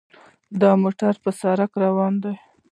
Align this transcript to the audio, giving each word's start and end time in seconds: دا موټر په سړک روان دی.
دا 0.61 0.71
موټر 0.81 1.13
په 1.23 1.29
سړک 1.41 1.71
روان 1.83 2.13
دی. 2.23 2.35